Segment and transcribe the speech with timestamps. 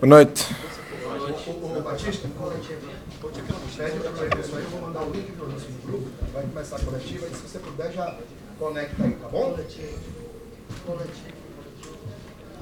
[0.00, 0.46] Boa noite.
[1.82, 2.52] Batista, vou
[4.80, 8.16] mandar o link para nosso grupo, vai começar a coletiva, e se você puder já
[8.60, 9.58] conecta aí, tá bom?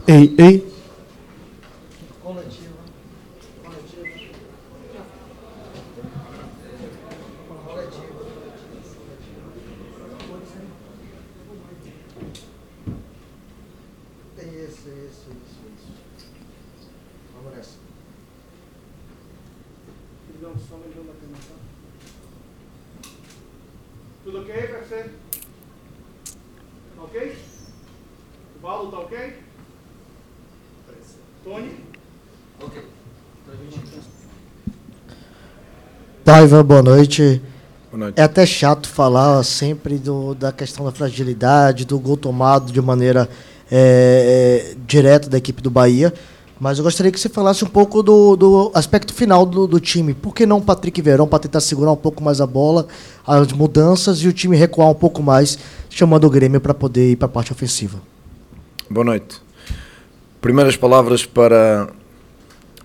[0.09, 0.75] Ei, ei.
[2.22, 2.75] Coletiva.
[3.62, 4.07] Coletiva.
[7.66, 8.16] Coletiva.
[14.39, 15.30] Isso, isso, isso,
[15.77, 15.92] isso.
[17.34, 17.77] Vamos nessa.
[20.32, 21.40] Ligão o som, ligão da câmera.
[24.24, 25.10] Tudo ok pra você?
[26.96, 27.36] Tá ok?
[28.56, 29.38] O Valdo tá ok?
[31.45, 31.84] Tony?
[36.46, 37.42] Paiva, boa noite.
[37.91, 38.20] Boa noite.
[38.20, 43.28] É até chato falar sempre do, da questão da fragilidade, do gol tomado de maneira
[43.68, 46.14] é, é, direta da equipe do Bahia.
[46.60, 50.15] Mas eu gostaria que você falasse um pouco do, do aspecto final do, do time.
[50.15, 52.87] Por que não o Patrick Verão para tentar segurar um pouco mais a bola,
[53.26, 55.59] as mudanças e o time recuar um pouco mais,
[55.90, 57.99] chamando o Grêmio para poder ir para a parte ofensiva?
[58.88, 59.43] Boa noite.
[60.40, 61.88] Primeiras palavras para,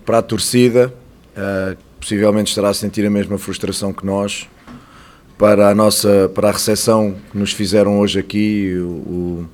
[0.03, 0.91] para a torcida,
[1.37, 4.49] eh, possivelmente estará a sentir a mesma frustração que nós,
[5.37, 9.45] para a nossa para a recepção que nos fizeram hoje aqui, o,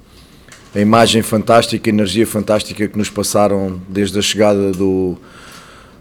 [0.74, 5.18] a imagem fantástica, a energia fantástica que nos passaram desde a chegada do,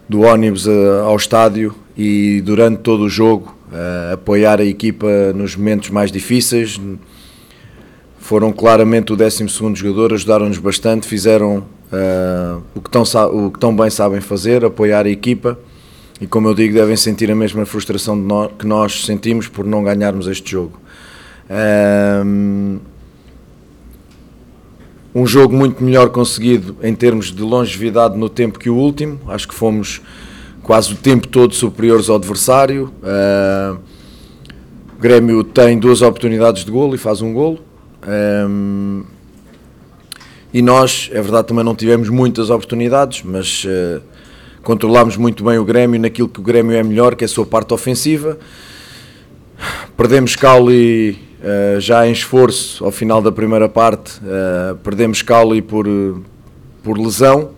[0.07, 0.71] do ónibus eh,
[1.03, 6.79] ao estádio e durante todo o jogo, eh, apoiar a equipa nos momentos mais difíceis,
[8.19, 13.75] foram claramente o 12 jogador, ajudaram-nos bastante, fizeram ah, o, que tão, o que tão
[13.75, 15.57] bem sabem fazer, apoiar a equipa
[16.19, 18.17] e, como eu digo, devem sentir a mesma frustração
[18.57, 20.79] que nós sentimos por não ganharmos este jogo.
[21.49, 22.79] Ahm,
[25.13, 29.47] um jogo muito melhor conseguido em termos de longevidade no tempo que o último, acho
[29.47, 30.01] que fomos
[30.61, 32.91] quase o tempo todo superiores ao adversário.
[33.03, 33.77] Ah,
[34.97, 37.59] o Grêmio tem duas oportunidades de golo e faz um golo.
[38.03, 39.03] Ahm,
[40.53, 44.01] e nós, é verdade, também não tivemos muitas oportunidades, mas eh,
[44.63, 47.45] controlámos muito bem o Grêmio naquilo que o Grêmio é melhor, que é a sua
[47.45, 48.37] parte ofensiva.
[49.95, 55.85] Perdemos Cauli eh, já em esforço ao final da primeira parte, eh, perdemos Cauli por,
[56.83, 57.51] por lesão.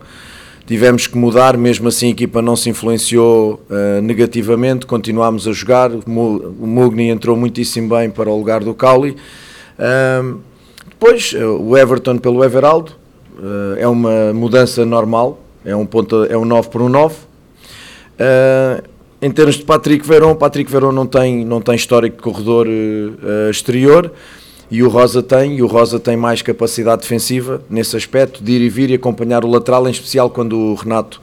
[0.66, 5.90] Tivemos que mudar, mesmo assim a equipa não se influenciou eh, negativamente, continuámos a jogar.
[5.90, 9.16] O Mu- o Mugni entrou muitíssimo bem para o lugar do Cauli.
[9.78, 10.36] Ahm,
[10.88, 12.92] depois, o Everton pelo Everaldo,
[13.78, 17.14] é uma mudança normal, é um, ponta, é um 9 por um 9.
[18.18, 18.82] Ah,
[19.22, 22.70] em termos de Patrick Verón, Patrick Verón não tem, não tem histórico de corredor eh,
[23.22, 24.10] eh, exterior
[24.70, 28.62] e o Rosa tem, e o Rosa tem mais capacidade defensiva nesse aspecto, de ir
[28.62, 31.20] e vir e acompanhar o lateral, em especial quando o Renato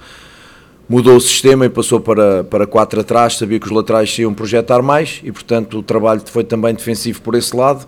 [0.87, 4.33] mudou o sistema e passou para, para 4 atrás, sabia que os laterais se iam
[4.33, 7.87] projetar mais e, portanto, o trabalho foi também defensivo por esse lado.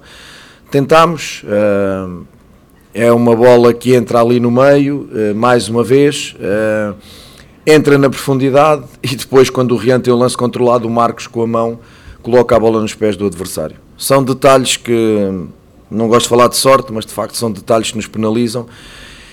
[0.72, 2.24] Tentámos, ah,
[3.00, 6.94] é uma bola que entra ali no meio, eh, mais uma vez, eh,
[7.66, 11.42] entra na profundidade e depois, quando o Rian tem o lance controlado, o Marcos com
[11.42, 11.80] a mão
[12.22, 13.78] coloca a bola nos pés do adversário.
[13.98, 15.32] São detalhes que
[15.90, 18.66] não gosto de falar de sorte, mas de facto são detalhes que nos penalizam.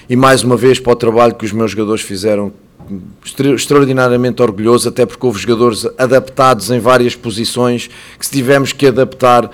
[0.09, 2.53] E mais uma vez para o trabalho que os meus jogadores fizeram,
[3.25, 8.87] extra- extraordinariamente orgulhoso, até porque houve jogadores adaptados em várias posições que se tivemos que
[8.87, 9.51] adaptar.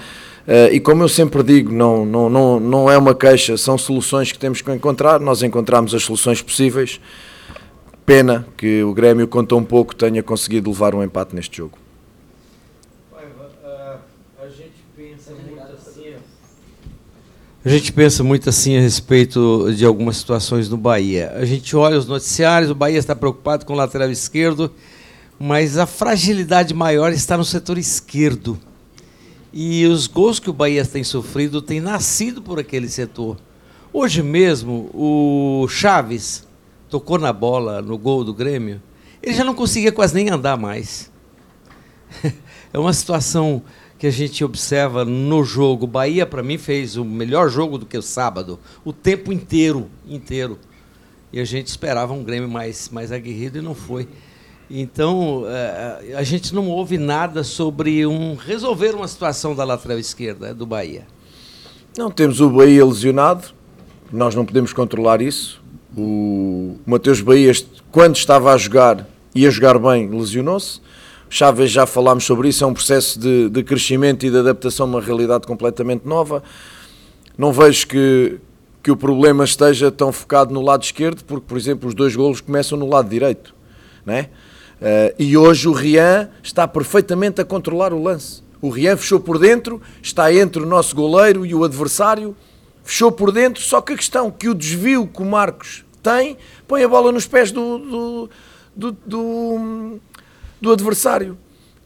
[0.47, 4.33] Eh, e como eu sempre digo, não, não, não, não é uma queixa, são soluções
[4.33, 5.21] que temos que encontrar.
[5.21, 7.01] Nós encontramos as soluções possíveis.
[8.05, 11.79] Pena que o Grêmio, com tão pouco, tenha conseguido levar um empate neste jogo.
[13.13, 14.01] Paiva,
[14.43, 16.15] a gente pensa muito assim.
[17.65, 21.33] A gente pensa muito assim a respeito de algumas situações no Bahia.
[21.37, 24.73] A gente olha os noticiários, o Bahia está preocupado com o lateral esquerdo,
[25.39, 28.59] mas a fragilidade maior está no setor esquerdo.
[29.53, 33.37] E os gols que o Bahia tem sofrido têm nascido por aquele setor.
[33.93, 36.47] Hoje mesmo, o Chaves
[36.89, 38.81] tocou na bola no gol do Grêmio,
[39.23, 41.11] ele já não conseguia quase nem andar mais.
[42.75, 43.63] É uma situação
[43.99, 45.87] que a gente observa no jogo.
[45.87, 50.59] Bahia, para mim, fez o melhor jogo do que o sábado, o tempo inteiro, inteiro.
[51.31, 54.09] E a gente esperava um Grêmio mais, mais aguerrido e não foi.
[54.75, 60.55] Então, eh, a gente não ouve nada sobre um resolver uma situação da lateral esquerda
[60.55, 61.07] do Bahia.
[61.95, 63.49] Não, temos o Bahia lesionado,
[64.11, 65.63] nós não podemos controlar isso.
[65.95, 67.53] O Mateus Bahia,
[67.91, 70.81] quando estava a jogar e a jogar bem, lesionou-se.
[71.29, 74.89] Chaves, já falámos sobre isso, é um processo de, de crescimento e de adaptação a
[74.89, 76.43] uma realidade completamente nova.
[77.37, 78.39] Não vejo que,
[78.83, 82.41] que o problema esteja tão focado no lado esquerdo, porque, por exemplo, os dois golos
[82.41, 83.55] começam no lado direito.
[84.07, 84.31] Não é?
[84.83, 88.43] Uh, e hoje o Rian está perfeitamente a controlar o lance.
[88.61, 92.37] O Rian fechou por dentro, está entre o nosso goleiro e o adversário,
[92.83, 96.37] fechou por dentro, só que a questão que o desvio que o Marcos tem,
[96.67, 98.31] põe a bola nos pés do, do,
[98.75, 100.01] do, do,
[100.61, 101.39] do adversário.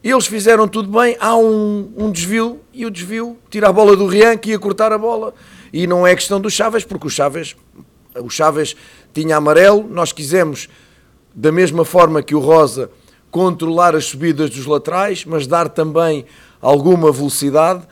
[0.02, 4.06] Eles fizeram tudo bem, há um, um, desvio e o desvio tira a bola do
[4.06, 5.34] Rian que ia cortar a bola.
[5.70, 7.54] E não é questão do Chaves, porque o Chaves,
[8.14, 8.75] o Chaves
[9.12, 10.66] tinha amarelo, nós quisemos
[11.37, 12.91] da mesma forma que o Rosa,
[13.31, 16.25] controlar as subidas dos laterais, mas dar também
[16.62, 17.83] alguma velocidade.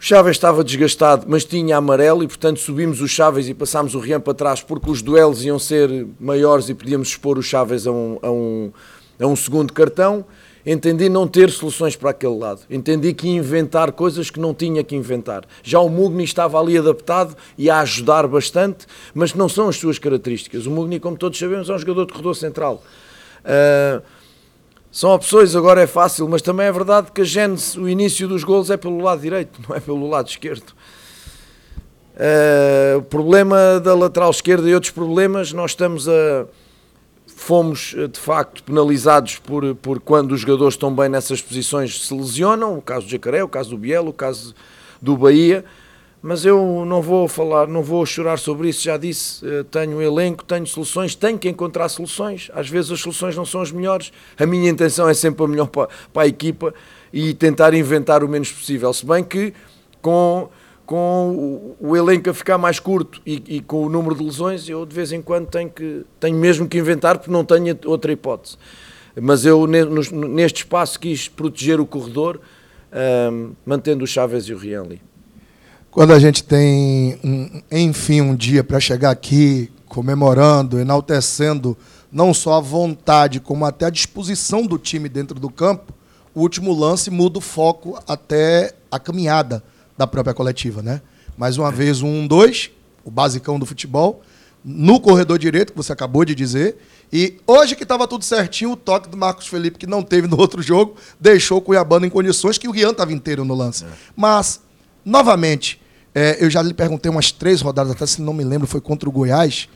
[0.00, 3.98] O Chaves estava desgastado, mas tinha amarelo e, portanto, subimos o Chaves e passámos o
[3.98, 7.92] Rian para trás porque os duelos iam ser maiores e podíamos expor o Chaves a
[7.92, 8.72] um, a um,
[9.20, 10.24] a um segundo cartão.
[10.64, 12.60] Entendi não ter soluções para aquele lado.
[12.70, 15.44] Entendi que inventar coisas que não tinha que inventar.
[15.62, 19.98] Já o Mugni estava ali adaptado e a ajudar bastante, mas não são as suas
[19.98, 20.66] características.
[20.66, 22.82] O Mugni, como todos sabemos, é um jogador de corredor central.
[23.44, 24.02] Uh,
[24.92, 28.44] são opções, agora é fácil, mas também é verdade que a Gênesis, o início dos
[28.44, 30.72] golos é pelo lado direito, não é pelo lado esquerdo.
[32.14, 36.46] Uh, o problema da lateral esquerda e outros problemas, nós estamos a
[37.42, 42.14] fomos eh, de facto penalizados por, por quando os jogadores estão bem nessas posições se
[42.14, 44.54] lesionam, o caso do Jacaré, o caso do Bielo, o caso
[45.00, 45.64] do Bahia,
[46.22, 50.44] mas eu não vou falar, não vou chorar sobre isso, já disse, eh, tenho elenco,
[50.44, 54.46] tenho soluções, tenho que encontrar soluções, às vezes as soluções não são as melhores, a
[54.46, 56.72] minha intenção é sempre a melhor para, para a equipa
[57.12, 59.52] e tentar inventar o menos possível, se bem que
[60.00, 60.48] com
[60.92, 64.84] com o, elenco a ficar mais curto e, e, com o número de lesões, eu
[64.84, 68.58] de vez em quando tenho, que, tenho mesmo que inventar porque não tenho outra hipótese.
[69.18, 72.38] Mas eu neste espaço quis proteger o corredor,
[73.32, 75.00] um, mantendo o Chaves e o Rianli.
[75.90, 81.74] Quando a gente tem, um, enfim, um dia para chegar aqui comemorando, enaltecendo
[82.12, 85.94] não só a vontade, como até a disposição do time dentro do campo,
[86.34, 89.64] o último lance muda o foco até a caminhada
[89.96, 91.00] da própria coletiva, né?
[91.36, 92.70] Mais uma vez, um, dois,
[93.04, 94.22] o basicão do futebol,
[94.64, 96.76] no corredor direito, que você acabou de dizer.
[97.12, 100.38] E hoje que estava tudo certinho, o toque do Marcos Felipe, que não teve no
[100.38, 103.84] outro jogo, deixou o Cuiabano em condições que o Rian estava inteiro no lance.
[103.84, 103.88] É.
[104.16, 104.60] Mas,
[105.04, 105.80] novamente,
[106.14, 109.08] é, eu já lhe perguntei umas três rodadas, até se não me lembro, foi contra
[109.08, 109.68] o Goiás.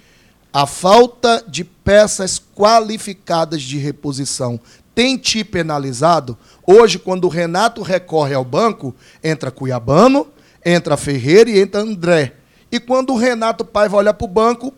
[0.53, 4.59] A falta de peças qualificadas de reposição
[4.97, 6.39] tem te penalizado?
[6.67, 10.27] Hoje, quando o Renato recorre ao banco, entra Cuiabano,
[10.65, 12.37] entra Ferreira e entra André.
[12.73, 14.73] E quando o Renato Paiva olha para o banco,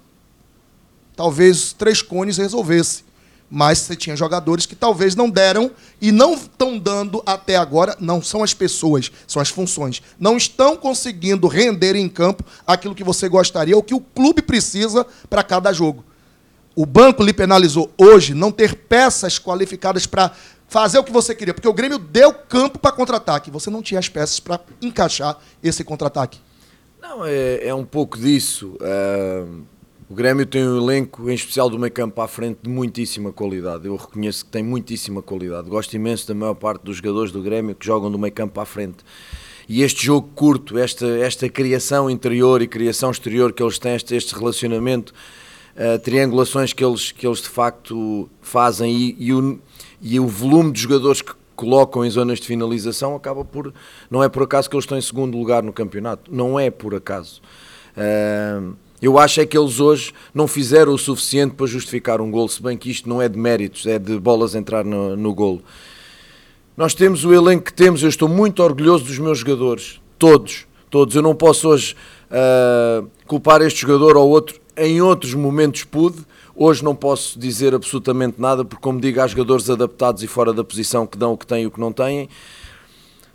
[1.14, 3.04] talvez os três cones resolvesse.
[3.48, 5.70] Mas você tinha jogadores que talvez não deram
[6.00, 10.02] e não estão dando até agora, não são as pessoas, são as funções.
[10.18, 15.06] Não estão conseguindo render em campo aquilo que você gostaria ou que o clube precisa
[15.30, 16.04] para cada jogo
[16.78, 20.30] o banco lhe penalizou hoje não ter peças qualificadas para
[20.68, 23.50] fazer o que você queria, porque o Grêmio deu campo para contra-ataque.
[23.50, 26.38] Você não tinha as peças para encaixar esse contra-ataque.
[27.02, 28.76] Não, é, é, um pouco disso.
[28.76, 29.64] Uh,
[30.08, 33.88] o Grêmio tem um elenco, em especial do meio campo à frente, de muitíssima qualidade.
[33.88, 35.68] Eu reconheço que tem muitíssima qualidade.
[35.68, 38.64] Gosto imenso da maior parte dos jogadores do Grêmio que jogam do meio campo à
[38.64, 38.98] frente.
[39.68, 44.14] E este jogo curto, esta, esta criação interior e criação exterior que eles têm, este,
[44.14, 45.12] este relacionamento
[45.78, 49.58] uh, triangulações que eles, que eles de facto fazem e, e, o,
[50.02, 53.72] e o volume de jogadores que colocam em zonas de finalização acaba por.
[54.10, 56.32] Não é por acaso que eles estão em segundo lugar no campeonato.
[56.32, 57.40] Não é por acaso.
[57.96, 62.48] Uh, eu acho é que eles hoje não fizeram o suficiente para justificar um gol,
[62.48, 65.62] se bem que isto não é de méritos, é de bolas entrar no, no golo.
[66.76, 71.14] Nós temos o elenco que temos, eu estou muito orgulhoso dos meus jogadores, todos, todos.
[71.14, 71.94] Eu não posso hoje
[72.30, 76.18] uh, culpar este jogador ou outro em outros momentos pude,
[76.54, 80.64] hoje não posso dizer absolutamente nada, porque, como digo, há jogadores adaptados e fora da
[80.64, 82.28] posição que dão o que têm e o que não têm.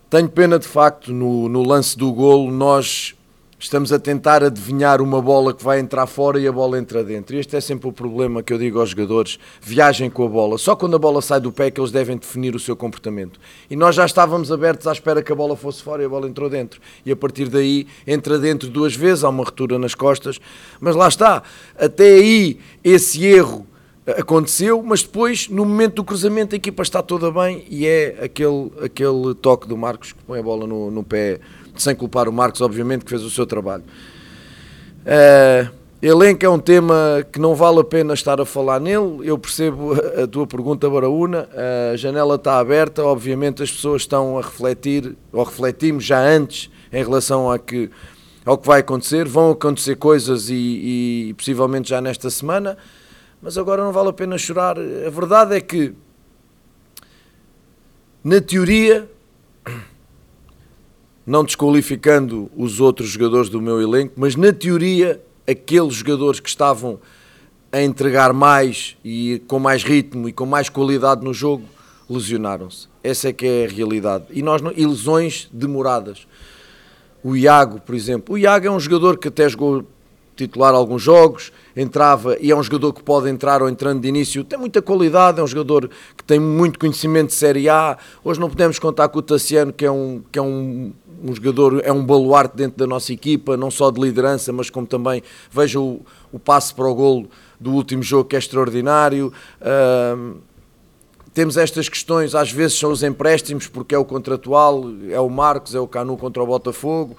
[0.10, 3.16] Tenho pena, de facto, no, no lance do golo, nós
[3.64, 7.36] estamos a tentar adivinhar uma bola que vai entrar fora e a bola entra dentro.
[7.36, 10.58] E este é sempre o problema que eu digo aos jogadores: viajem com a bola.
[10.58, 13.40] Só quando a bola sai do pé é que eles devem definir o seu comportamento.
[13.70, 16.28] E nós já estávamos abertos à espera que a bola fosse fora e a bola
[16.28, 16.82] entrou dentro.
[17.06, 20.40] E a partir daí entra dentro duas vezes, há uma retura nas costas.
[20.82, 21.42] Mas lá está,
[21.78, 23.66] até aí esse erro
[24.06, 28.70] aconteceu, mas depois, no momento do cruzamento, a equipa está toda bem e é aquele,
[28.82, 31.40] aquele toque do Marcos que põe a bola no, no pé
[31.76, 33.84] sem culpar o Marcos, obviamente, que fez o seu trabalho.
[35.04, 35.70] Uh,
[36.02, 39.20] elenco é um tema que não vale a pena estar a falar nele.
[39.24, 41.48] Eu percebo a tua pergunta, Baraúna.
[41.92, 43.04] A janela está aberta.
[43.04, 47.90] Obviamente, as pessoas estão a refletir, ou refletimos já antes, em relação a que
[48.46, 49.28] é o que vai acontecer.
[49.28, 52.78] Vão acontecer coisas e, e possivelmente já nesta semana,
[53.42, 54.78] mas agora não vale a pena chorar.
[54.78, 55.94] A verdade é que,
[58.24, 59.10] na teoria,
[61.26, 67.00] não desqualificando os outros jogadores do meu elenco, mas na teoria, aqueles jogadores que estavam
[67.72, 71.64] a entregar mais e com mais ritmo e com mais qualidade no jogo
[72.10, 72.88] lesionaram-se.
[73.04, 74.26] Essa é que é a realidade.
[74.30, 76.28] E, nós não, e lesões demoradas.
[77.24, 78.36] O Iago, por exemplo.
[78.36, 79.86] O Iago é um jogador que até jogou
[80.36, 84.44] titular alguns jogos, entrava e é um jogador que pode entrar ou entrando de início,
[84.44, 87.98] tem muita qualidade, é um jogador que tem muito conhecimento de Série A.
[88.24, 91.82] Hoje não podemos contar com o Tassiano, que é um, que é um, um jogador,
[91.84, 95.80] é um baluarte dentro da nossa equipa, não só de liderança, mas como também veja
[95.80, 99.32] o, o passe para o golo do último jogo que é extraordinário.
[99.62, 100.38] Uh,
[101.34, 105.74] temos estas questões, às vezes são os empréstimos, porque é o contratual, é o Marcos,
[105.74, 107.18] é o Canu contra o Botafogo.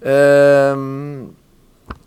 [0.00, 1.30] Uh,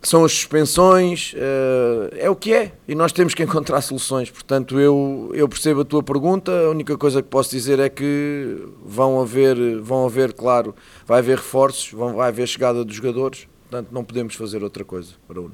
[0.02, 4.30] são as suspensões, uh, é o que é, e nós temos que encontrar soluções.
[4.30, 8.68] Portanto, eu, eu percebo a tua pergunta, a única coisa que posso dizer é que
[8.84, 13.90] vão haver, vão haver claro, vai haver reforços, vão, vai haver chegada dos jogadores, portanto,
[13.92, 15.52] não podemos fazer outra coisa para o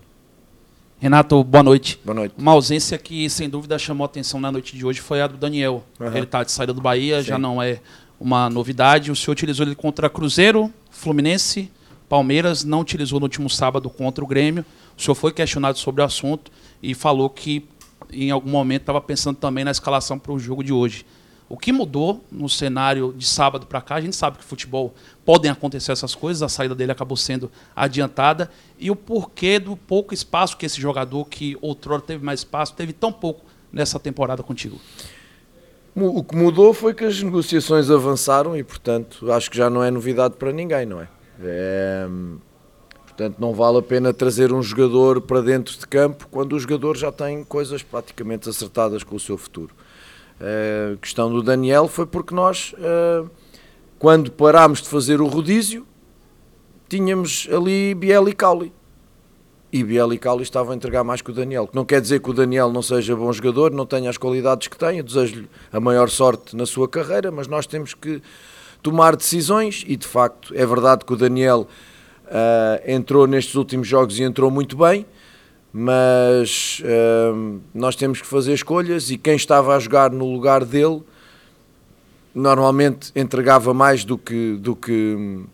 [1.00, 2.00] Renato, boa noite.
[2.04, 2.34] Boa noite.
[2.36, 5.84] Uma ausência que, sem dúvida, chamou atenção na noite de hoje foi a do Daniel.
[6.00, 6.08] Uhum.
[6.08, 7.28] Ele está de saída do Bahia, Sim.
[7.28, 7.80] já não é
[8.20, 9.12] uma novidade.
[9.12, 11.70] O senhor utilizou ele contra Cruzeiro, Fluminense,
[12.10, 14.66] Palmeiras, não utilizou no último sábado contra o Grêmio.
[14.98, 17.68] O senhor foi questionado sobre o assunto e falou que,
[18.12, 21.06] em algum momento, estava pensando também na escalação para o jogo de hoje.
[21.50, 23.96] O que mudou no cenário de sábado para cá?
[23.96, 24.94] A gente sabe que futebol
[25.26, 28.52] podem acontecer essas coisas, a saída dele acabou sendo adiantada.
[28.78, 32.92] E o porquê do pouco espaço que esse jogador, que outrora teve mais espaço, teve
[32.92, 34.78] tão pouco nessa temporada contigo?
[35.96, 39.90] O que mudou foi que as negociações avançaram e, portanto, acho que já não é
[39.90, 41.08] novidade para ninguém, não é?
[41.44, 42.08] É
[43.18, 46.96] portanto, não vale a pena trazer um jogador para dentro de campo quando o jogador
[46.96, 49.74] já tem coisas praticamente acertadas com o seu futuro.
[50.40, 53.24] A questão do Daniel foi porque nós, eh,
[53.98, 55.84] quando parámos de fazer o rodízio,
[56.88, 58.72] tínhamos ali Biel e Cauli.
[59.74, 61.68] E Biel e Cauli estavam a entregar mais que o Daniel.
[61.74, 64.78] Não quer dizer que o Daniel não seja bom jogador, não tenha as qualidades que
[64.78, 65.04] tem.
[65.04, 68.22] Desejo-lhe a maior sorte na sua carreira, mas nós temos que
[68.82, 69.84] tomar decisões.
[69.88, 71.68] E de facto, é verdade que o Daniel
[72.26, 75.06] uh, entrou nestes últimos jogos e entrou muito bem
[75.80, 81.04] mas uh, nós temos que fazer escolhas e quem estava a jogar no lugar dele
[82.34, 85.46] normalmente entregava mais do que, do que,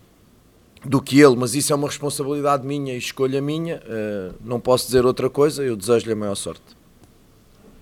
[0.86, 4.86] do que ele, mas isso é uma responsabilidade minha e escolha minha, uh, não posso
[4.86, 6.64] dizer outra coisa, eu desejo-lhe a maior sorte.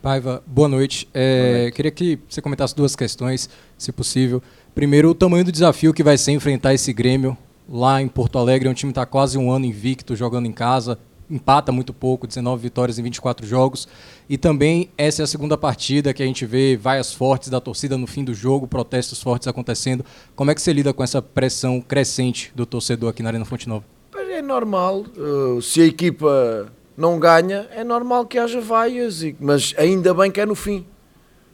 [0.01, 1.07] Paiva, boa noite.
[1.13, 1.75] É, boa noite.
[1.75, 4.41] Queria que você comentasse duas questões, se possível.
[4.73, 7.37] Primeiro, o tamanho do desafio que vai ser enfrentar esse Grêmio
[7.69, 8.69] lá em Porto Alegre.
[8.69, 10.97] Um time está quase um ano invicto, jogando em casa,
[11.29, 13.85] empata muito pouco, 19 vitórias em 24 jogos.
[14.29, 17.97] E também essa é a segunda partida que a gente vê vaias fortes da torcida
[17.97, 20.05] no fim do jogo, protestos fortes acontecendo.
[20.37, 23.67] Como é que você lida com essa pressão crescente do torcedor aqui na Arena Fonte
[23.67, 23.83] Nova?
[24.15, 25.05] É normal.
[25.17, 30.39] Uh, se a equipa não ganha, é normal que haja vaias, mas ainda bem que
[30.39, 30.85] é no fim.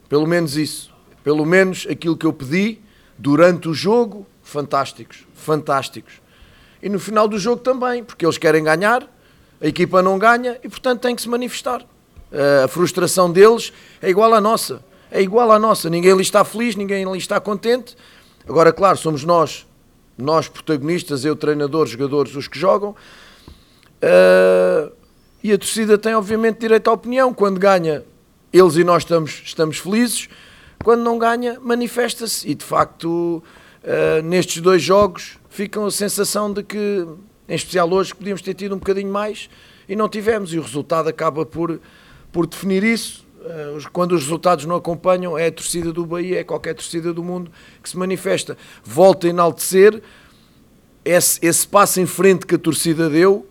[0.07, 0.95] Pelo menos isso.
[1.23, 2.79] Pelo menos aquilo que eu pedi
[3.17, 5.25] durante o jogo, fantásticos.
[5.35, 6.21] Fantásticos.
[6.81, 9.07] E no final do jogo também, porque eles querem ganhar
[9.61, 11.83] a equipa não ganha e, portanto, tem que se manifestar.
[12.31, 14.83] Eh, a frustração deles é igual à nossa.
[15.09, 15.89] É igual à nossa.
[15.89, 17.95] Ninguém ali está feliz, ninguém ali está contente.
[18.47, 19.65] Agora, claro, somos nós,
[20.17, 22.95] nós protagonistas, eu, treinador, jogadores, os que jogam.
[23.99, 24.91] Uh,
[25.43, 27.33] e a torcida tem, obviamente, direito à opinião.
[27.33, 28.03] Quando ganha,
[28.53, 30.29] eles e nós estamos, estamos felizes.
[30.83, 32.49] Quando não ganha, manifesta-se.
[32.49, 33.43] E, de facto,
[33.83, 37.05] uh, nestes dois jogos, ficam a sensação de que
[37.47, 39.49] em especial hoje, podíamos ter tido um bocadinho mais
[39.87, 41.79] e não tivemos, e o resultado acaba por,
[42.31, 43.25] por definir isso.
[43.45, 47.23] Eh, quando os resultados não acompanham, é a torcida do Bahia, é qualquer torcida do
[47.23, 47.49] mundo
[47.81, 48.57] que se manifesta.
[48.83, 50.01] Volta a enaltecer
[51.05, 53.47] esse, esse passo em frente que a torcida deu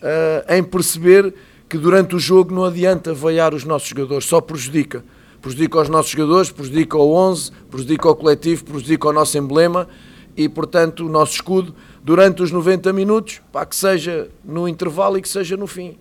[0.00, 1.34] uh, em perceber
[1.68, 5.04] que durante o jogo não adianta vaiar os nossos jogadores, só prejudica.
[5.40, 9.88] Prejudica os nossos jogadores, prejudica o 11, prejudica o coletivo, prejudica o nosso emblema
[10.36, 15.22] e, portanto, o nosso escudo durante os 90 minutos, para que seja no intervalo e
[15.22, 15.96] que seja no fim.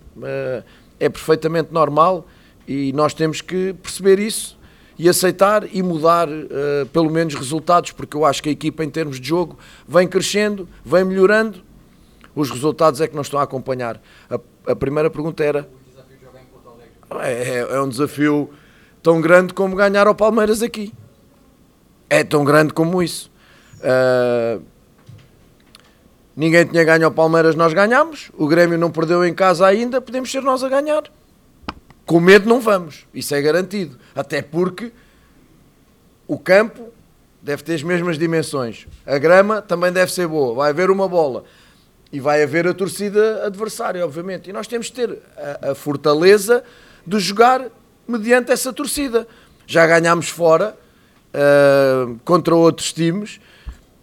[0.99, 2.27] É perfeitamente normal
[2.67, 4.59] e nós temos que perceber isso
[4.97, 8.89] e aceitar e mudar uh, pelo menos resultados, porque eu acho que a equipa em
[8.89, 11.63] termos de jogo vem crescendo, vem melhorando,
[12.35, 14.01] os resultados é que não estão a acompanhar.
[14.29, 15.69] A, a primeira pergunta era...
[17.21, 18.51] É, é, é, um desafio
[19.01, 20.93] tão grande como ganhar ao Palmeiras aqui.
[22.09, 23.31] É tão grande como isso.
[23.77, 24.63] Uh,
[26.39, 28.31] Ninguém tinha ganho ao Palmeiras, nós ganhamos.
[28.37, 31.03] O Grêmio não perdeu em casa ainda, podemos ser nós a ganhar.
[32.05, 33.99] Com medo não vamos, isso é garantido.
[34.15, 34.93] Até porque
[36.25, 36.93] o campo
[37.41, 38.87] deve ter as mesmas dimensões.
[39.05, 40.55] A grama também deve ser boa.
[40.55, 41.43] Vai haver uma bola.
[42.09, 44.49] E vai haver a torcida adversária, obviamente.
[44.49, 46.63] E nós temos de ter a, a fortaleza
[47.05, 47.69] de jogar
[48.09, 49.27] mediante essa torcida.
[49.67, 50.75] Já ganhámos fora
[51.33, 53.39] uh, contra outros times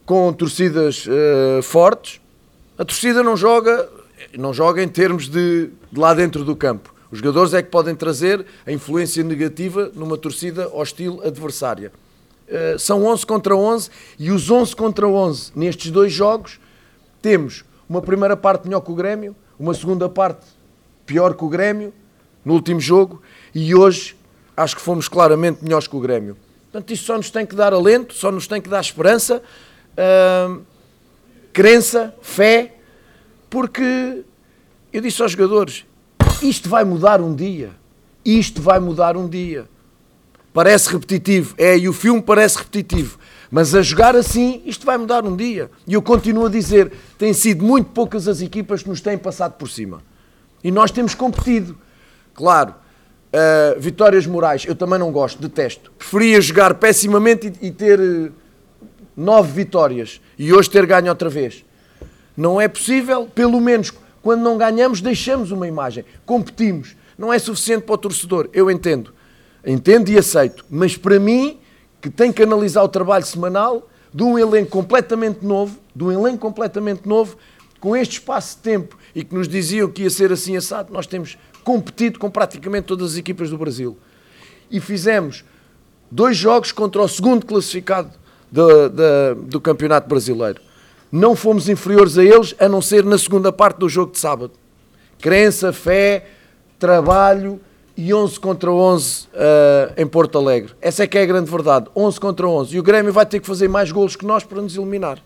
[0.05, 2.21] com torcidas uh, fortes.
[2.79, 3.89] A torcida não joga,
[4.39, 6.95] não joga em termos de, de lá dentro do campo.
[7.11, 11.91] Os jogadores é que podem trazer a influência negativa numa torcida hostil adversária.
[12.49, 16.61] Uh, são 11 contra 11 e os 11 contra 11 nestes dois jogos
[17.21, 20.47] temos uma primeira parte melhor que o Grêmio, uma segunda parte
[21.05, 21.93] pior que o Grêmio
[22.47, 23.21] no último jogo
[23.53, 24.17] e hoje
[24.57, 26.37] acho que fomos claramente melhores que o Grêmio.
[26.71, 29.43] Portanto, isso só nos tem que dar alento, só nos tem que dar esperança,
[31.53, 32.77] crença, fé,
[33.51, 34.23] porque
[34.93, 35.85] eu disse aos jogadores:
[36.41, 37.71] isto vai mudar um dia.
[38.25, 39.69] Isto vai mudar um dia.
[40.53, 43.19] Parece repetitivo, é, e o filme parece repetitivo,
[43.51, 45.71] mas a jogar assim, isto vai mudar um dia.
[45.87, 49.55] E eu continuo a dizer: têm sido muito poucas as equipas que nos têm passado
[49.55, 50.03] por cima.
[50.63, 51.77] E nós temos competido.
[52.37, 52.75] Claro,
[53.33, 55.91] uh, vitórias morais, eu também não gosto, detesto.
[55.99, 58.31] Preferia jogar pessimamente e, e ter uh,
[59.17, 61.65] nove vitórias e hoje ter ganho outra vez.
[62.37, 63.91] Não é possível, pelo menos
[64.23, 66.95] quando não ganhamos, deixamos uma imagem, competimos.
[67.17, 69.15] Não é suficiente para o torcedor, eu entendo.
[69.65, 70.65] Entendo e aceito.
[70.69, 71.59] Mas para mim,
[72.03, 76.39] que tem que analisar o trabalho semanal de um elenco completamente novo, de um elenco
[76.39, 77.37] completamente novo,
[77.81, 81.07] com este espaço de tempo e que nos diziam que ia ser assim assado, nós
[81.07, 83.99] temos competido com praticamente todas as equipas do Brasil.
[84.71, 85.45] E fizemos
[86.09, 88.13] dois jogos contra o segundo classificado
[88.49, 90.61] do, do, do Campeonato Brasileiro.
[91.11, 94.53] Não fomos inferiores a eles, a não ser na segunda parte do jogo de sábado.
[95.21, 96.29] Crença, fé,
[96.79, 97.61] trabalho
[97.97, 99.29] e 11 contra 11 uh,
[99.97, 100.73] em Porto Alegre.
[100.81, 101.89] Essa é que é a grande verdade.
[101.97, 102.77] 11 contra 11.
[102.77, 105.19] E o Grêmio vai ter que fazer mais golos que nós para nos eliminar.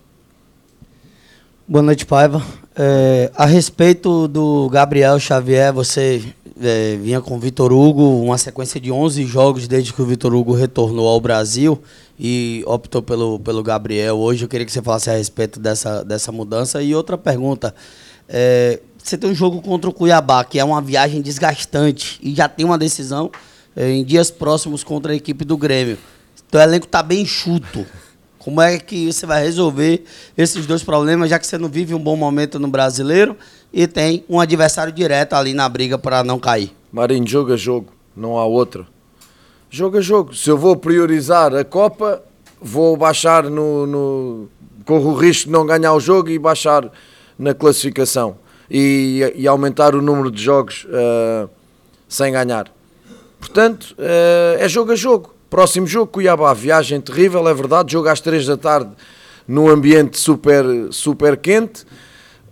[1.71, 2.45] Boa noite, Paiva.
[2.75, 6.21] É, a respeito do Gabriel Xavier, você
[6.61, 10.35] é, vinha com o Vitor Hugo, uma sequência de 11 jogos desde que o Vitor
[10.35, 11.81] Hugo retornou ao Brasil
[12.19, 14.17] e optou pelo, pelo Gabriel.
[14.17, 16.83] Hoje eu queria que você falasse a respeito dessa, dessa mudança.
[16.83, 17.73] E outra pergunta,
[18.27, 22.49] é, você tem um jogo contra o Cuiabá, que é uma viagem desgastante e já
[22.49, 23.31] tem uma decisão
[23.77, 25.97] é, em dias próximos contra a equipe do Grêmio.
[26.49, 27.85] Então o elenco está bem chuto.
[28.43, 30.03] Como é que você vai resolver
[30.35, 33.37] esses dois problemas, já que você não vive um bom momento no brasileiro
[33.71, 36.75] e tem um adversário direto ali na briga para não cair?
[36.91, 38.87] Marinho, jogo a jogo, não há outra.
[39.69, 40.33] Jogo a jogo.
[40.33, 42.23] Se eu vou priorizar a Copa,
[42.59, 43.85] vou baixar no.
[43.85, 44.49] no
[44.85, 46.91] corro o risco de não ganhar o jogo e baixar
[47.37, 51.47] na classificação e, e aumentar o número de jogos uh,
[52.09, 52.73] sem ganhar.
[53.39, 55.30] Portanto, uh, é jogo a jogo.
[55.51, 58.91] Próximo jogo, Cuiabá, viagem terrível, é verdade, jogo às 3 da tarde
[59.45, 61.83] num ambiente super, super quente,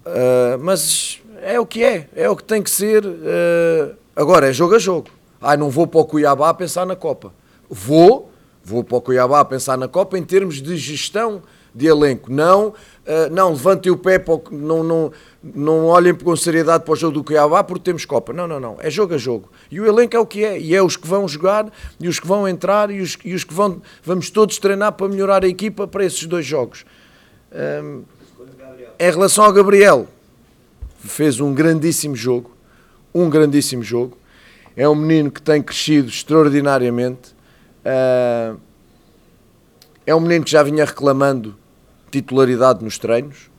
[0.06, 3.06] uh, mas é o que é, é o que tem que ser.
[3.06, 5.08] Uh, agora, é jogo a jogo.
[5.42, 7.34] Ai, não vou para o Cuiabá a pensar na Copa.
[7.70, 8.30] Vou,
[8.62, 11.42] vou para o Cuiabá a pensar na Copa em termos de gestão
[11.73, 12.32] de elenco.
[12.32, 12.73] Não, uh,
[13.32, 15.12] não levantem o pé, para o, não, não,
[15.43, 18.34] não olhem com seriedade para o jogo do Cuiabá porque temos Copa.
[18.34, 18.77] Não, não, não.
[18.79, 19.49] É jogo a jogo.
[19.71, 20.60] E o elenco é o que é.
[20.60, 23.43] E é os que vão jogar, e os que vão entrar, e os, e os
[23.43, 23.82] que vão.
[24.03, 26.86] Vamos todos treinar para melhorar a equipa para esses dois jogos.
[27.51, 28.03] Um,
[28.99, 30.08] em relação ao Gabriel,
[30.99, 32.51] fez um grandíssimo jogo.
[33.13, 34.17] Um grandíssimo jogo.
[34.75, 37.34] É um menino que tem crescido extraordinariamente.
[37.79, 38.60] Uh,
[40.05, 41.55] é um menino que já vinha reclamando
[42.10, 43.50] titularidade nos treinos.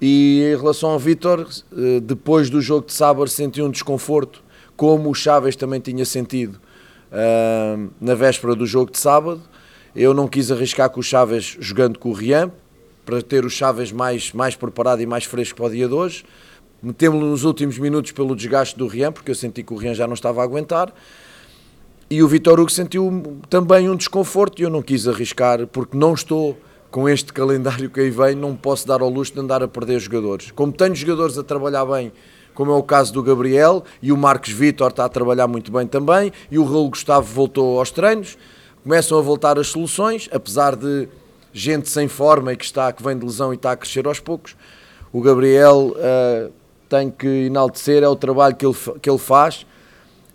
[0.00, 4.42] E em relação ao Vitor, eh, depois do jogo de sábado senti um desconforto,
[4.76, 6.60] como o Chaves também tinha sentido
[7.12, 9.40] uh, na véspera do jogo de sábado.
[9.94, 12.50] Eu não quis arriscar com o Chaves jogando com o Rian,
[13.04, 16.24] para ter o Chaves mais, mais preparado e mais fresco para o dia de hoje.
[16.82, 20.06] Metemos-lo nos últimos minutos pelo desgaste do Rian, porque eu senti que o Rian já
[20.06, 20.92] não estava a aguentar.
[22.10, 26.12] E o Vitor Hugo sentiu também um desconforto e eu não quis arriscar, porque não
[26.12, 26.58] estou
[26.92, 29.98] com este calendário que aí vem, não posso dar ao luxo de andar a perder
[29.98, 30.50] jogadores.
[30.50, 32.12] Como tenho jogadores a trabalhar bem,
[32.54, 35.86] como é o caso do Gabriel, e o Marcos Vitor está a trabalhar muito bem
[35.86, 38.36] também, e o Raul Gustavo voltou aos treinos,
[38.82, 41.08] começam a voltar as soluções, apesar de
[41.50, 44.20] gente sem forma e que, está, que vem de lesão e está a crescer aos
[44.20, 44.54] poucos.
[45.10, 46.52] O Gabriel uh,
[46.90, 49.64] tem que enaltecer, é o trabalho que ele, que ele faz,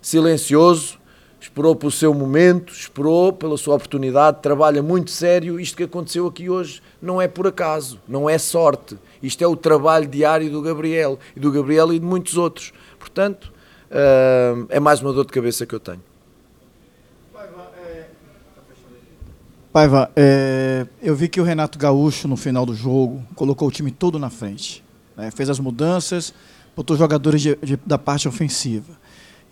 [0.02, 0.97] silencioso,
[1.40, 5.58] esperou pelo seu momento, esperou pela sua oportunidade, trabalha muito sério.
[5.60, 8.98] Isto que aconteceu aqui hoje não é por acaso, não é sorte.
[9.22, 12.72] Isto é o trabalho diário do Gabriel, e do Gabriel e de muitos outros.
[12.98, 13.52] Portanto,
[13.90, 16.02] uh, é mais uma dor de cabeça que eu tenho.
[19.72, 23.92] Paiva, é, eu vi que o Renato Gaúcho, no final do jogo, colocou o time
[23.92, 24.82] todo na frente.
[25.16, 25.30] Né?
[25.30, 26.34] Fez as mudanças,
[26.74, 28.97] botou jogadores de, de, da parte ofensiva.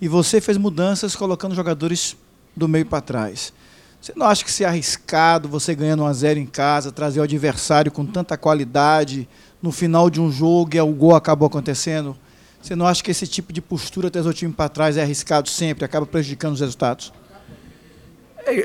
[0.01, 2.17] E você fez mudanças colocando jogadores
[2.55, 3.53] do meio para trás.
[4.01, 7.23] Você não acha que se arriscado você ganhando 1 a 0 em casa, trazer o
[7.23, 9.29] adversário com tanta qualidade
[9.61, 12.17] no final de um jogo e o gol acabou acontecendo?
[12.61, 15.49] Você não acha que esse tipo de postura trazer o time para trás é arriscado
[15.49, 17.13] sempre, acaba prejudicando os resultados?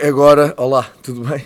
[0.07, 1.43] Agora, olá, tudo bem?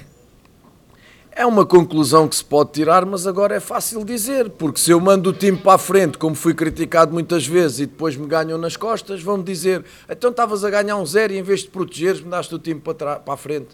[1.37, 5.01] É uma conclusão que se pode tirar, mas agora é fácil dizer, porque se eu
[5.01, 8.57] mando o time para a frente, como fui criticado muitas vezes, e depois me ganham
[8.57, 12.21] nas costas, vão-me dizer: então estavas a ganhar um zero e em vez de protegeres,
[12.21, 13.67] me daste o time para, para a frente.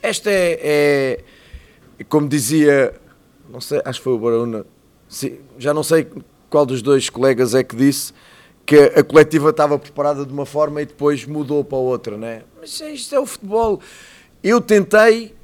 [0.00, 1.18] Esta é,
[1.98, 2.94] é, como dizia,
[3.50, 4.64] não sei, acho que foi o Barona,
[5.58, 6.06] já não sei
[6.48, 8.12] qual dos dois colegas é que disse,
[8.64, 12.42] que a coletiva estava preparada de uma forma e depois mudou para outra, né?
[12.60, 13.80] Mas isto é o futebol.
[14.40, 15.34] Eu tentei,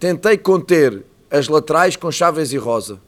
[0.00, 2.98] tentei conter as laterais com Chaves e Rosa.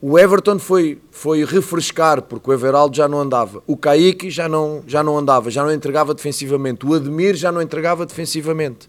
[0.00, 3.62] O Everton foi, foi refrescar, porque o Everaldo já não andava.
[3.64, 6.84] O Kaique já não, já não andava, já não entregava defensivamente.
[6.84, 8.88] O Ademir já não entregava defensivamente.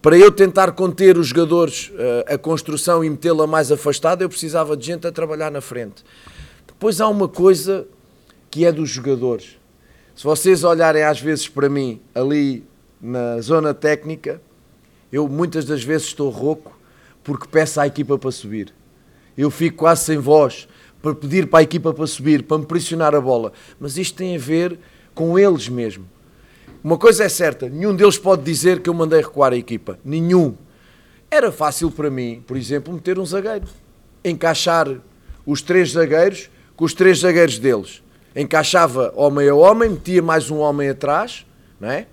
[0.00, 4.76] Para eu tentar conter os jogadores, eh, a construção e metê-la mais afastada, eu precisava
[4.76, 6.04] de gente a trabalhar na frente.
[6.64, 7.84] Depois há uma coisa
[8.48, 9.58] que é dos jogadores.
[10.14, 12.64] Se vocês olharem às vezes para mim ali
[13.00, 14.40] na zona técnica,
[15.12, 16.76] eu muitas das vezes estou rouco
[17.22, 18.72] porque peço à equipa para subir.
[19.36, 20.68] Eu fico quase sem voz
[21.00, 23.52] para pedir para a equipa para subir, para me pressionar a bola.
[23.78, 24.78] Mas isto tem a ver
[25.14, 26.06] com eles mesmo.
[26.82, 29.98] Uma coisa é certa, nenhum deles pode dizer que eu mandei recuar a equipa.
[30.04, 30.54] Nenhum.
[31.30, 33.66] Era fácil para mim, por exemplo, meter um zagueiro.
[34.24, 34.88] Encaixar
[35.44, 38.02] os três zagueiros com os três zagueiros deles
[38.34, 41.44] encaixava homem a homem, metia mais um homem atrás,
[41.80, 42.06] não é?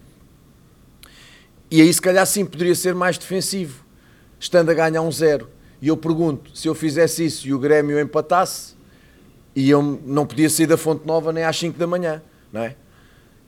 [1.75, 3.83] E aí se calhar sim poderia ser mais defensivo,
[4.39, 5.49] estando a ganhar um zero.
[5.81, 8.75] E eu pergunto, se eu fizesse isso e o Grêmio empatasse,
[9.53, 12.77] e eu não podia sair da Fonte Nova nem às 5 da manhã, não é?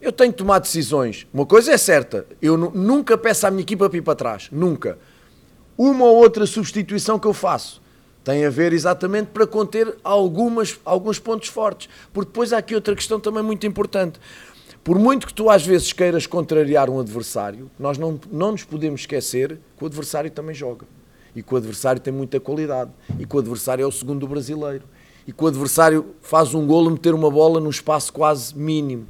[0.01, 1.25] Eu tenho que tomar decisões.
[1.33, 4.99] Uma coisa é certa, eu nunca peço à minha equipa para ir para trás, nunca.
[5.77, 7.81] Uma ou outra substituição que eu faço,
[8.25, 11.87] tem a ver exatamente para conter algumas, alguns pontos fortes.
[12.11, 14.19] Porque depois há aqui outra questão também muito importante.
[14.87, 19.01] Por muito que tu às vezes queiras contrariar um adversário, nós não, não nos podemos
[19.01, 20.85] esquecer que o adversário também joga.
[21.35, 22.89] E que o adversário tem muita qualidade.
[23.19, 24.85] E que o adversário é o segundo brasileiro.
[25.27, 29.09] E que o adversário faz um golo meter uma bola num espaço quase mínimo.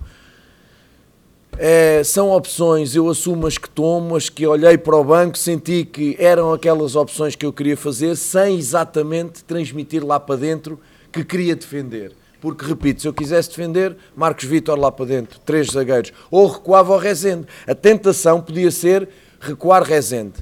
[1.60, 5.86] É, são opções, eu assumo as que tomo, as que olhei para o banco, senti
[5.86, 10.80] que eram aquelas opções que eu queria fazer, sem exatamente transmitir lá para dentro
[11.12, 12.14] que queria defender.
[12.40, 16.94] Porque, repito, se eu quisesse defender, Marcos Vitor lá para dentro, três zagueiros, ou recuava
[16.94, 17.48] ao Rezende.
[17.66, 20.36] A tentação podia ser recuar Rezende.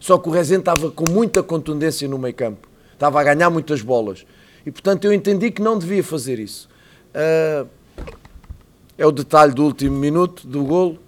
[0.00, 3.82] Só que o Rezende estava com muita contundência no meio campo, estava a ganhar muitas
[3.82, 4.24] bolas.
[4.64, 6.68] E, portanto, eu entendi que não devia fazer isso.
[7.14, 7.68] Uh,
[8.96, 10.98] é o detalhe do último minuto do golo.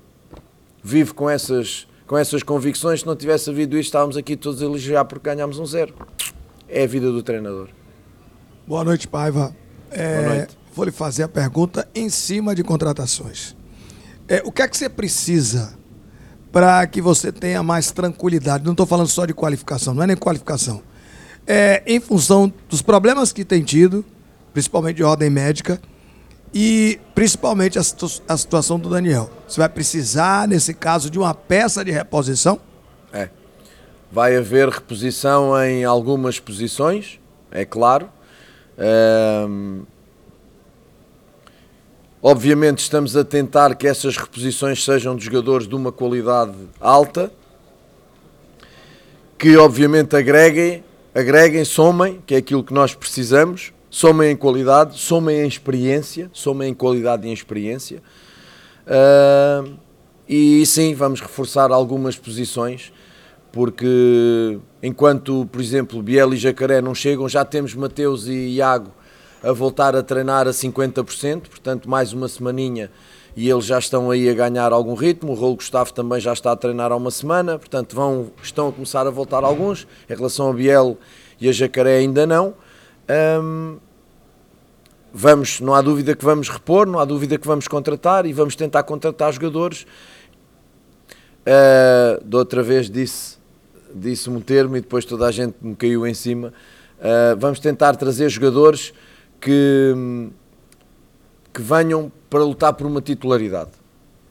[0.82, 3.00] Vivo com essas, com essas convicções.
[3.00, 5.94] Se não tivesse havido isto, estávamos aqui todos a elogiar porque ganhámos um zero.
[6.68, 7.68] É a vida do treinador.
[8.66, 9.54] Boa noite, Paiva.
[9.90, 10.58] É, Boa noite.
[10.74, 13.56] Vou lhe fazer a pergunta em cima de contratações.
[14.28, 15.74] É, o que é que você precisa
[16.52, 18.64] para que você tenha mais tranquilidade?
[18.64, 20.82] Não estou falando só de qualificação, não é nem qualificação.
[21.46, 24.04] É, em função dos problemas que tem tido,
[24.52, 25.80] principalmente de ordem médica,
[26.52, 27.82] e principalmente a,
[28.28, 29.30] a situação do Daniel.
[29.46, 32.58] Você vai precisar, nesse caso, de uma peça de reposição?
[33.12, 33.28] É.
[34.10, 37.20] Vai haver reposição em algumas posições,
[37.50, 38.08] é claro.
[38.78, 39.82] Um,
[42.22, 47.32] obviamente estamos a tentar que essas reposições sejam de jogadores de uma qualidade alta,
[49.38, 50.84] que obviamente agreguem,
[51.14, 56.70] agreguem, somem, que é aquilo que nós precisamos somem em qualidade, somem em experiência, somem
[56.70, 58.02] em qualidade e em experiência.
[58.86, 59.74] Uh,
[60.28, 62.92] e sim, vamos reforçar algumas posições,
[63.50, 68.92] porque enquanto, por exemplo, Biel e Jacaré não chegam, já temos Mateus e Iago
[69.42, 72.90] a voltar a treinar a 50%, portanto, mais uma semaninha
[73.36, 75.32] e eles já estão aí a ganhar algum ritmo.
[75.32, 78.72] O Rolo Gustavo também já está a treinar há uma semana, portanto, vão, estão a
[78.72, 79.86] começar a voltar alguns.
[80.08, 80.96] Em relação a Biel
[81.40, 82.54] e a Jacaré, ainda não.
[85.12, 88.54] Vamos, não há dúvida que vamos repor, não há dúvida que vamos contratar e vamos
[88.54, 89.86] tentar contratar jogadores
[91.46, 93.35] Uh, de outra vez disse,
[93.94, 96.52] disse um termo e depois toda a gente me caiu em cima.
[96.98, 98.92] Uh, vamos tentar trazer jogadores
[99.40, 99.94] que,
[101.52, 103.70] que venham para lutar por uma titularidade.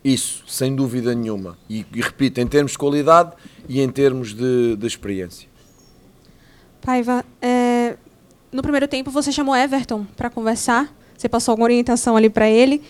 [0.04, 1.58] Isso, sem dúvida nenhuma.
[1.70, 3.34] E, e repito, em termos de qualidade
[3.68, 5.50] e em termos de, de experiência.
[6.82, 7.98] Paiva, é,
[8.52, 12.84] no primeiro tempo você chamou Everton para conversar, você passou alguma orientação ali para ele,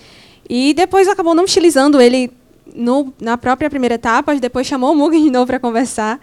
[0.49, 2.31] e depois acabou não utilizando ele
[2.75, 6.19] no, na própria primeira etapa, depois chamou o Mugen de novo para conversar.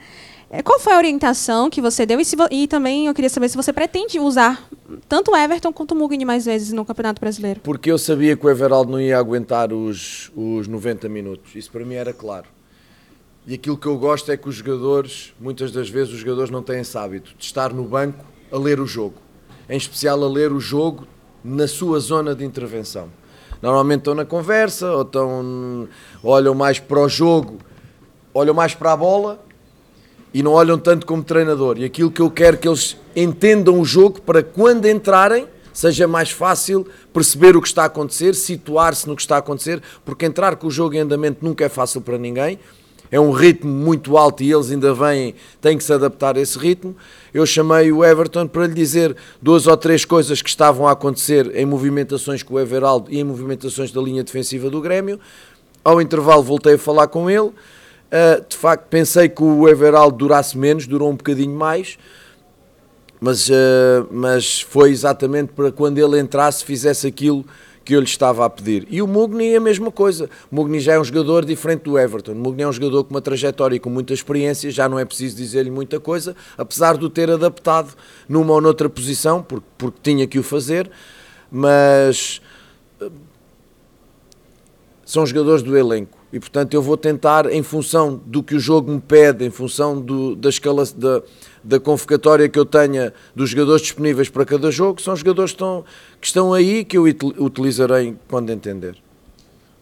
[0.54, 2.20] É, qual foi a orientação que você deu?
[2.20, 4.68] E, se, e, também eu queria saber se você pretende usar
[5.08, 7.60] tanto o Everton quanto o Mugni mais vezes no Campeonato Brasileiro.
[7.60, 11.56] Porque eu sabia que o Everaldo não ia aguentar os, os 90 minutos.
[11.56, 12.48] Isso para mim era claro.
[13.46, 16.62] E aquilo que eu gosto é que os jogadores, muitas das vezes, os jogadores não
[16.62, 19.16] têm esse hábito de estar no banco a ler o jogo.
[19.70, 21.06] Em especial a ler o jogo
[21.42, 23.08] na sua zona de intervenção
[23.62, 25.88] normalmente estão na conversa, ou estão,
[26.22, 27.58] olham mais para o jogo,
[28.34, 29.40] olham mais para a bola
[30.32, 31.78] e não olham tanto como treinador.
[31.78, 36.30] E aquilo que eu quero que eles entendam o jogo para quando entrarem seja mais
[36.30, 40.56] fácil perceber o que está a acontecer, situar-se no que está a acontecer, porque entrar
[40.56, 42.58] com o jogo em andamento nunca é fácil para ninguém
[43.12, 46.58] é um ritmo muito alto e eles ainda vêm, têm que se adaptar a esse
[46.58, 46.96] ritmo.
[47.32, 51.54] Eu chamei o Everton para lhe dizer duas ou três coisas que estavam a acontecer
[51.54, 55.20] em movimentações com o Everaldo e em movimentações da linha defensiva do Grêmio.
[55.84, 57.50] Ao intervalo voltei a falar com ele.
[58.12, 61.98] Uh, de facto, pensei que o Everaldo durasse menos, durou um bocadinho mais,
[63.18, 67.42] mas, uh, mas foi exatamente para quando ele entrasse, fizesse aquilo
[67.84, 68.86] que eu lhe estava a pedir.
[68.90, 70.28] E o Mugni é a mesma coisa.
[70.50, 72.32] O Mugni já é um jogador diferente do Everton.
[72.32, 75.04] O Mugni é um jogador com uma trajetória e com muita experiência, já não é
[75.04, 77.94] preciso dizer-lhe muita coisa, apesar de o ter adaptado
[78.28, 80.90] numa ou noutra posição, porque, porque tinha que o fazer,
[81.50, 82.40] mas
[83.00, 83.10] eh,
[85.04, 86.21] são jogadores do elenco.
[86.32, 90.00] E portanto eu vou tentar, em função do que o jogo me pede, em função
[90.00, 91.22] do, da escala da,
[91.62, 95.84] da convocatória que eu tenha dos jogadores disponíveis para cada jogo, são jogadores que estão,
[96.20, 97.04] que estão aí que eu
[97.38, 99.01] utilizarei quando entender.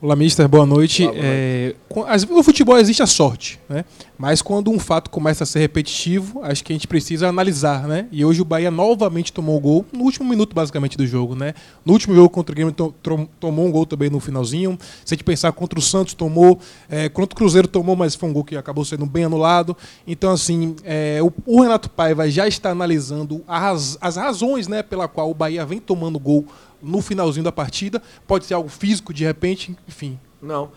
[0.02, 1.02] Olá, Mister, boa noite.
[1.02, 2.26] Olá, boa noite.
[2.26, 3.84] É, no futebol existe a sorte, né?
[4.16, 7.86] mas quando um fato começa a ser repetitivo, acho que a gente precisa analisar.
[7.86, 8.06] Né?
[8.10, 11.34] E hoje o Bahia novamente tomou o gol no último minuto, basicamente, do jogo.
[11.34, 11.52] Né?
[11.84, 12.94] No último jogo contra o Grêmio, to,
[13.38, 14.78] tomou um gol também no finalzinho.
[15.04, 16.58] Se a gente pensar contra o Santos, tomou.
[16.88, 19.76] É, contra o Cruzeiro, tomou, mas foi um gol que acabou sendo bem anulado.
[20.06, 25.06] Então, assim, é, o, o, Renato Paiva já está analisando as, as razões né, pela
[25.08, 26.46] qual o Bahia vem tomando gol
[26.82, 28.02] no finalzinho da partida?
[28.26, 30.18] Pode ser algo físico de repente, enfim.
[30.40, 30.70] Não.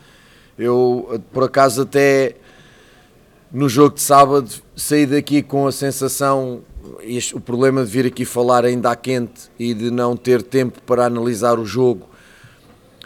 [0.58, 2.36] Eu, por acaso, até
[3.52, 6.62] no jogo de sábado saí daqui com a sensação,
[7.02, 10.82] este, o problema de vir aqui falar ainda à quente e de não ter tempo
[10.84, 12.08] para analisar o jogo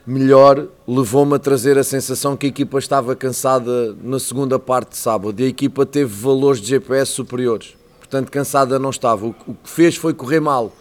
[0.06, 4.98] melhor, levou-me a trazer a sensação que a equipa estava cansada na segunda parte de
[4.98, 7.76] sábado e a equipa teve valores de GPS superiores.
[8.00, 9.26] Portanto, cansada não estava.
[9.28, 10.72] O, que fez foi correr mal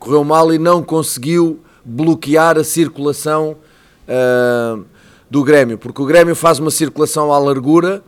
[0.00, 3.56] correu mal e não conseguiu bloquear a circulação
[4.08, 4.84] uh,
[5.30, 8.02] do Grêmio, porque o Grêmio faz uma circulação à largura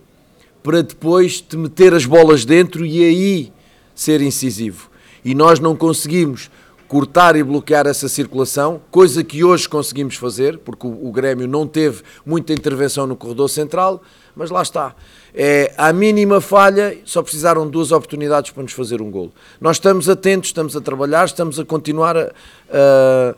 [0.62, 3.52] para depois te meter as bolas dentro e aí
[3.94, 4.90] ser incisivo.
[5.24, 6.50] E nós não conseguimos
[6.92, 11.66] cortar e bloquear essa circulação, coisa que hoje conseguimos fazer, porque o, o Grêmio não
[11.66, 14.02] teve muita intervenção no corredor central,
[14.36, 14.94] mas lá está.
[15.32, 19.32] É, à mínima falha, só precisaram duas oportunidades para nos fazer um golo.
[19.58, 22.30] Nós estamos atentos, estamos a trabalhar, estamos a continuar a,
[22.70, 23.34] a,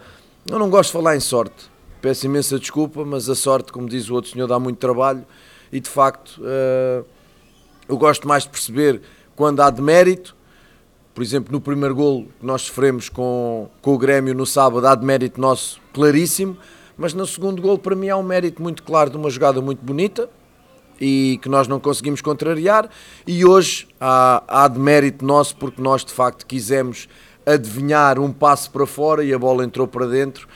[0.50, 1.70] Eu não gosto de falar em sorte,
[2.02, 5.24] peço imensa desculpa, mas a sorte, como diz o outro senhor, dá muito trabalho
[5.70, 7.06] e de facto uh,
[7.88, 9.00] eu gosto mais de perceber
[9.36, 10.34] quando há demérito.
[11.14, 14.94] Por exemplo, no primeiro golo que nós sofremos com, com o Grêmio no sábado, há
[14.94, 16.56] demérito nosso claríssimo,
[16.96, 19.84] mas no segundo golo, para mim, há um mérito muito claro de uma jogada muito
[19.84, 20.28] bonita,
[21.00, 22.88] e que nós não conseguimos contrariar.
[23.26, 27.08] E hoje há, há de mérito nosso porque nós de facto quisemos
[27.46, 30.48] adivinhar um passo para fora e a bola entrou para dentro,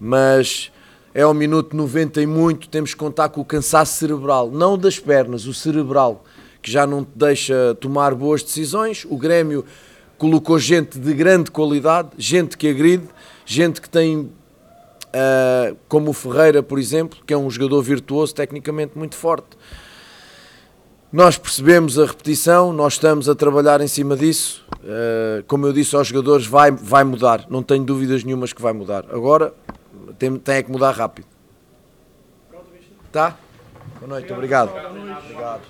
[0.00, 0.72] mas
[1.14, 4.98] é ao minuto 90 e muito, temos que contar com o cansaço cerebral, não das
[4.98, 6.24] pernas, o cerebral,
[6.62, 9.04] que já não te deixa tomar boas decisões.
[9.10, 9.64] O Grêmio
[10.22, 13.08] colocou gente de grande qualidade, gente que agride,
[13.44, 14.30] gente que tem
[15.14, 19.58] Uh, como o Ferreira, por exemplo, que é um jogador virtuoso, tecnicamente muito forte.
[21.12, 24.64] Nós percebemos a repetição, nós estamos a trabalhar em cima disso.
[24.76, 28.72] Uh, como eu disse aos jogadores, vai, vai mudar, não tenho dúvidas nenhumas que vai
[28.72, 29.04] mudar.
[29.12, 29.52] Agora
[30.18, 31.26] tem, tem é que mudar rápido.
[33.12, 33.36] Tá?
[34.00, 34.70] Boa noite, obrigado.
[34.70, 35.60] obrigado.